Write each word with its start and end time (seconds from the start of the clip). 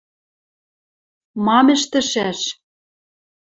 МАМ 1.45 1.67
ӸШТӸШӒШ? 1.79 2.41